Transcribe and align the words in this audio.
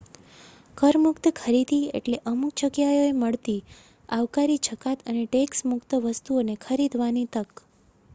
કર-મુક્ત 0.77 1.27
ખરીદી 1.39 1.91
એટલે 1.99 2.17
અમુક 2.31 2.55
જગ્યાઓએ 2.61 3.11
મળતી 3.17 3.57
આવકારી 4.09 4.57
જકાત 4.63 5.05
અને 5.07 5.27
ટેક્સ 5.27 5.63
મુક્ત 5.67 5.95
વસ્તુઓને 6.07 6.57
ખરીદવાની 6.63 7.27
તક 7.33 7.65